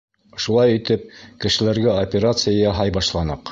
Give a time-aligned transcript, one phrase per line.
[0.45, 1.03] Шулай итеп,
[1.45, 3.47] кешеләргә операция яһай башланыҡ.